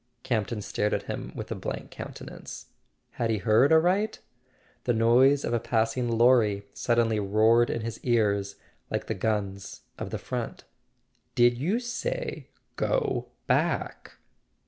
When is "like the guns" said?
8.89-9.81